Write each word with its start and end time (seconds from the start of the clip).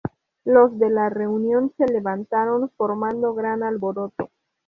Los 0.45 0.79
de 0.79 0.89
la 0.89 1.09
reunión 1.11 1.73
se 1.77 1.85
levantaron 1.85 2.71
formando 2.71 3.35
gran 3.35 3.61
alboroto. 3.61 4.31